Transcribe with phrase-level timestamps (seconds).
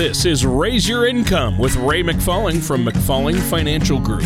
[0.00, 4.24] This is Raise Your Income with Ray McFalling from McFalling Financial Group.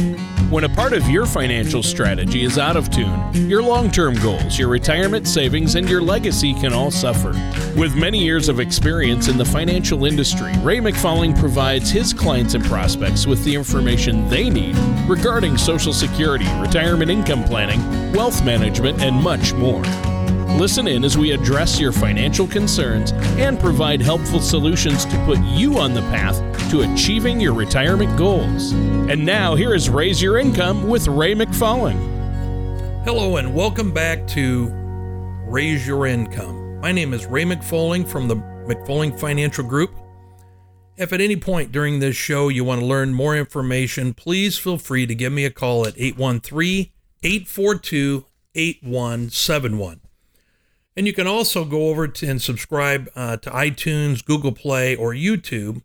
[0.49, 4.57] When a part of your financial strategy is out of tune, your long term goals,
[4.57, 7.33] your retirement savings, and your legacy can all suffer.
[7.77, 12.65] With many years of experience in the financial industry, Ray McFalling provides his clients and
[12.67, 14.77] prospects with the information they need
[15.09, 19.83] regarding Social Security, retirement income planning, wealth management, and much more.
[20.59, 25.79] Listen in as we address your financial concerns and provide helpful solutions to put you
[25.79, 26.39] on the path
[26.71, 28.73] to achieving your retirement goals.
[28.73, 31.99] And now, here is Raise Your Income with Ray McFalling.
[33.05, 34.71] Hello, and welcome back to
[35.47, 36.81] Raise Your Income.
[36.81, 39.95] My name is Ray McFalling from the McFalling Financial Group.
[40.97, 44.79] If at any point during this show you want to learn more information, please feel
[44.79, 46.91] free to give me a call at 813
[47.25, 50.04] 842 8171.
[50.97, 55.13] And you can also go over to and subscribe uh, to iTunes, Google Play, or
[55.13, 55.83] YouTube.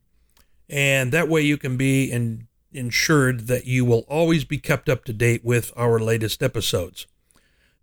[0.69, 5.03] And that way you can be in, ensured that you will always be kept up
[5.05, 7.07] to date with our latest episodes.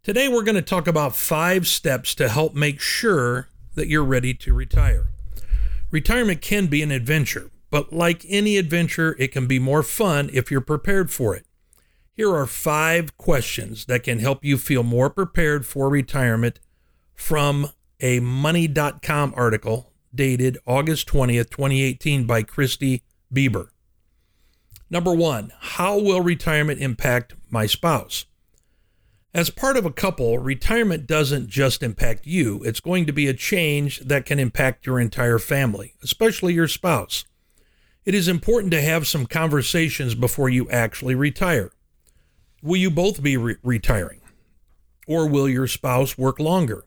[0.05, 4.33] Today we're going to talk about five steps to help make sure that you're ready
[4.34, 5.09] to retire.
[5.91, 10.48] Retirement can be an adventure, but like any adventure, it can be more fun if
[10.48, 11.45] you're prepared for it.
[12.12, 16.61] Here are five questions that can help you feel more prepared for retirement
[17.17, 23.03] from a money.com article dated August 20th, 2018 by Christy
[23.34, 23.69] Bieber.
[24.89, 28.27] Number one, how will retirement impact my spouse?
[29.34, 33.34] As part of a couple, retirement doesn't just impact you, it's going to be a
[33.34, 37.25] change that can impact your entire family, especially your spouse.
[38.06, 41.72] It is important to have some conversations before you actually retire.
[42.62, 44.20] Will you both be re- retiring?
[45.06, 46.84] Or will your spouse work longer?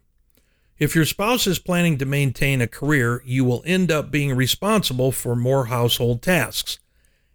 [0.79, 5.11] If your spouse is planning to maintain a career, you will end up being responsible
[5.11, 6.79] for more household tasks.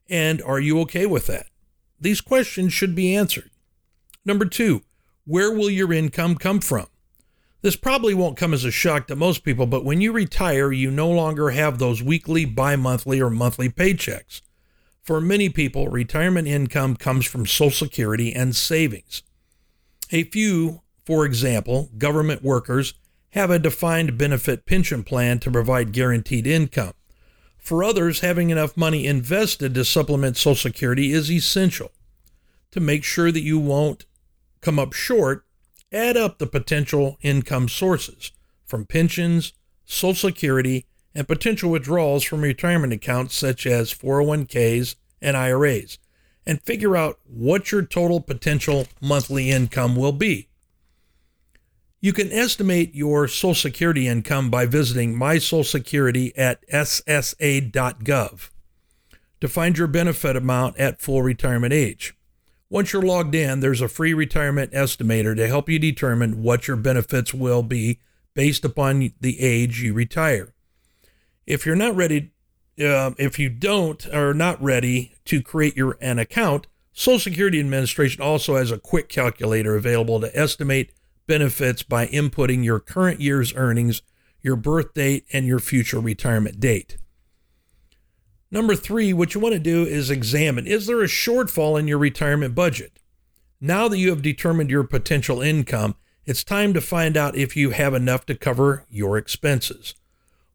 [0.08, 1.46] And are you okay with that?
[2.00, 3.50] These questions should be answered.
[4.24, 4.82] Number two,
[5.26, 6.86] where will your income come from?
[7.60, 10.90] This probably won't come as a shock to most people, but when you retire, you
[10.90, 14.40] no longer have those weekly, bi monthly, or monthly paychecks.
[15.02, 19.22] For many people, retirement income comes from Social Security and savings.
[20.12, 22.94] A few, for example, government workers,
[23.34, 26.92] have a defined benefit pension plan to provide guaranteed income.
[27.58, 31.90] For others, having enough money invested to supplement Social Security is essential.
[32.70, 34.06] To make sure that you won't
[34.60, 35.44] come up short,
[35.90, 38.30] add up the potential income sources
[38.64, 39.52] from pensions,
[39.84, 45.98] Social Security, and potential withdrawals from retirement accounts such as 401ks and IRAs,
[46.46, 50.48] and figure out what your total potential monthly income will be.
[52.04, 58.50] You can estimate your Social Security income by visiting My Social Security at ssa.gov
[59.40, 62.14] to find your benefit amount at full retirement age.
[62.68, 66.76] Once you're logged in, there's a free retirement estimator to help you determine what your
[66.76, 68.00] benefits will be
[68.34, 70.52] based upon the age you retire.
[71.46, 72.32] If you're not ready,
[72.78, 78.22] uh, if you don't are not ready to create your an account, Social Security Administration
[78.22, 80.92] also has a quick calculator available to estimate
[81.26, 84.02] benefits by inputting your current year's earnings,
[84.42, 86.96] your birth date, and your future retirement date.
[88.50, 91.98] Number three, what you want to do is examine is there a shortfall in your
[91.98, 93.00] retirement budget?
[93.60, 97.70] Now that you have determined your potential income, it's time to find out if you
[97.70, 99.94] have enough to cover your expenses.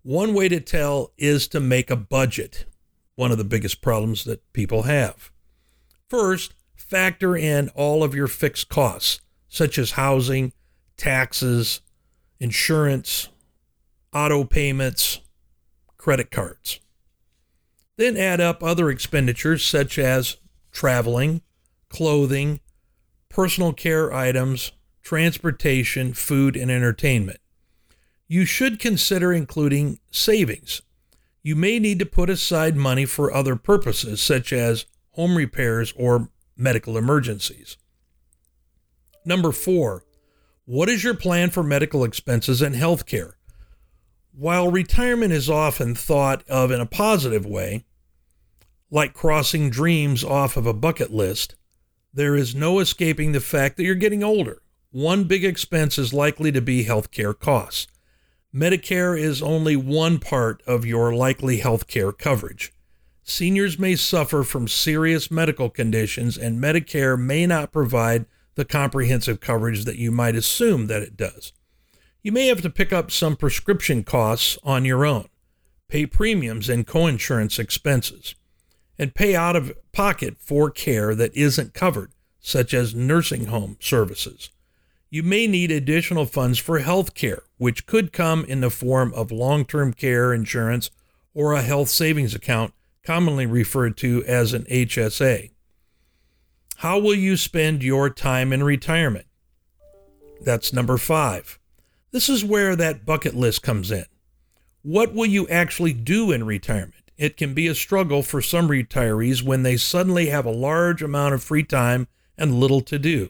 [0.02, 2.66] One way to tell is to make a budget,
[3.16, 5.32] one of the biggest problems that people have.
[6.08, 10.54] First, factor in all of your fixed costs, such as housing,
[11.00, 11.82] taxes,
[12.40, 13.30] insurance,
[14.14, 15.22] auto payments,
[15.98, 16.80] credit cards.
[17.98, 20.38] Then add up other expenditures such as
[20.72, 21.42] traveling,
[21.90, 22.60] clothing,
[23.30, 24.72] personal care items,
[25.02, 27.40] transportation, food, and entertainment.
[28.28, 30.82] You should consider including savings.
[31.42, 36.30] You may need to put aside money for other purposes, such as home repairs or
[36.56, 37.78] medical emergencies.
[39.26, 40.04] Number four,
[40.70, 43.36] what is your plan for medical expenses and health care?
[44.32, 47.86] While retirement is often thought of in a positive way,
[48.92, 51.56] like crossing dreams off of a bucket list,
[52.14, 54.62] there is no escaping the fact that you're getting older.
[54.92, 57.88] One big expense is likely to be healthcare costs.
[58.54, 62.72] Medicare is only one part of your likely healthcare coverage.
[63.24, 68.28] Seniors may suffer from serious medical conditions, and Medicare may not provide
[68.60, 71.54] the comprehensive coverage that you might assume that it does.
[72.22, 75.30] You may have to pick up some prescription costs on your own.
[75.88, 78.36] pay premiums and coinsurance expenses,
[79.00, 82.12] and pay out of pocket for care that isn't covered,
[82.42, 84.50] such as nursing home services.
[85.10, 89.32] You may need additional funds for health care, which could come in the form of
[89.32, 90.92] long term care insurance
[91.34, 92.74] or a health savings account,
[93.04, 95.50] commonly referred to as an HSA.
[96.80, 99.26] How will you spend your time in retirement?
[100.40, 101.60] That's number five.
[102.12, 104.06] This is where that bucket list comes in.
[104.82, 107.12] What will you actually do in retirement?
[107.18, 111.34] It can be a struggle for some retirees when they suddenly have a large amount
[111.34, 113.28] of free time and little to do.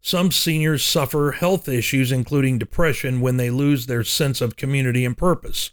[0.00, 5.18] Some seniors suffer health issues, including depression, when they lose their sense of community and
[5.18, 5.72] purpose.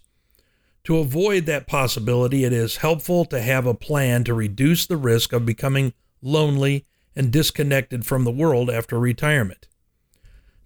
[0.86, 5.34] To avoid that possibility, it is helpful to have a plan to reduce the risk
[5.34, 5.94] of becoming
[6.24, 9.68] lonely and disconnected from the world after retirement.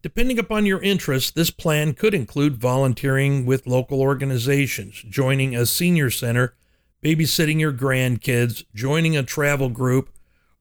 [0.01, 6.09] Depending upon your interests, this plan could include volunteering with local organizations, joining a senior
[6.09, 6.55] center,
[7.03, 10.09] babysitting your grandkids, joining a travel group,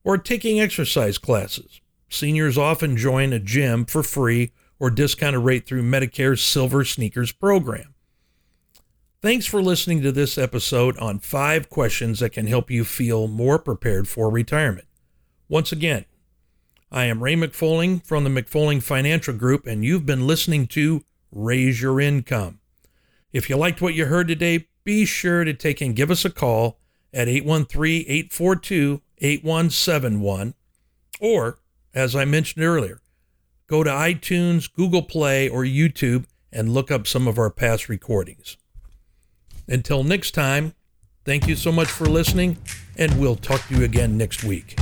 [0.03, 1.79] or taking exercise classes.
[2.09, 7.93] Seniors often join a gym for free or discounted rate through Medicare's Silver Sneakers program.
[9.21, 13.59] Thanks for listening to this episode on five questions that can help you feel more
[13.59, 14.88] prepared for retirement.
[15.49, 16.05] Once again,
[16.91, 21.81] I am Ray McFalling from the McFalling Financial Group, and you've been listening to Raise
[21.81, 22.59] Your Income.
[23.33, 26.29] If you liked what you heard today, be sure to take and give us a
[26.29, 26.79] call
[27.13, 30.53] at 813 842 8171
[31.19, 31.59] or
[31.93, 33.01] as I mentioned earlier,
[33.67, 38.57] go to iTunes, Google Play, or YouTube and look up some of our past recordings.
[39.67, 40.73] Until next time,
[41.25, 42.57] thank you so much for listening,
[42.97, 44.77] and we'll talk to you again next week.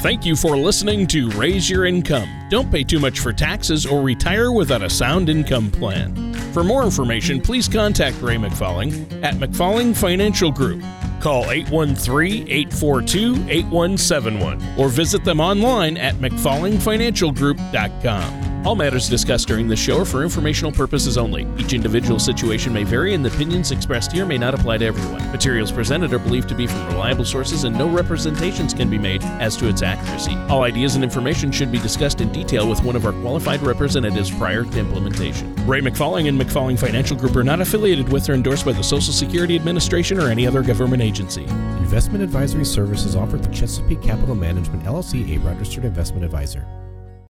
[0.00, 2.26] Thank you for listening to Raise Your Income.
[2.48, 6.32] Don't pay too much for taxes or retire without a sound income plan.
[6.54, 10.82] For more information, please contact Ray McFalling at McFalling Financial Group.
[11.20, 18.49] Call 813 842 8171 or visit them online at McFallingFinancialGroup.com.
[18.62, 21.46] All matters discussed during this show are for informational purposes only.
[21.56, 25.32] Each individual situation may vary, and the opinions expressed here may not apply to everyone.
[25.32, 29.22] Materials presented are believed to be from reliable sources, and no representations can be made
[29.24, 30.34] as to its accuracy.
[30.50, 34.30] All ideas and information should be discussed in detail with one of our qualified representatives
[34.30, 35.54] prior to implementation.
[35.66, 39.14] Ray McFalling and McFalling Financial Group are not affiliated with or endorsed by the Social
[39.14, 41.44] Security Administration or any other government agency.
[41.44, 46.68] Investment advisory services offered through Chesapeake Capital Management LLC, a registered investment advisor.